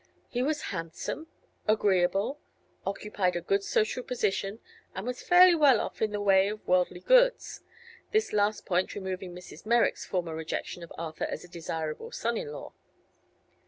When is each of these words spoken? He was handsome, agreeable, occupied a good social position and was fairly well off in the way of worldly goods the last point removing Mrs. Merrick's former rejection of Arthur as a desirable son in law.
He 0.29 0.41
was 0.41 0.63
handsome, 0.73 1.27
agreeable, 1.67 2.39
occupied 2.87 3.35
a 3.35 3.39
good 3.41 3.63
social 3.63 4.01
position 4.01 4.59
and 4.95 5.05
was 5.05 5.21
fairly 5.21 5.53
well 5.53 5.79
off 5.79 6.01
in 6.01 6.09
the 6.11 6.19
way 6.19 6.47
of 6.47 6.67
worldly 6.67 7.01
goods 7.01 7.61
the 8.09 8.27
last 8.33 8.65
point 8.65 8.95
removing 8.95 9.35
Mrs. 9.35 9.63
Merrick's 9.63 10.03
former 10.07 10.33
rejection 10.33 10.81
of 10.81 10.91
Arthur 10.97 11.25
as 11.25 11.43
a 11.43 11.47
desirable 11.47 12.11
son 12.11 12.35
in 12.35 12.47
law. 12.51 12.73